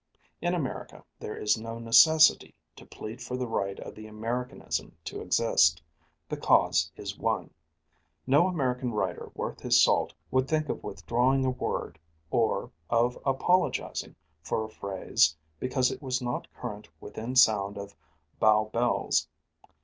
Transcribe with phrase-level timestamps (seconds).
[0.41, 5.21] In America there is no necessity to plead for the right of the Americanism to
[5.21, 5.79] exist.
[6.27, 7.53] The cause is won.
[8.25, 11.99] No American writer worth his salt would think of withdrawing a word
[12.31, 17.95] or of apologizing for a phrase because it was not current within sound of
[18.39, 19.27] Bow Bells.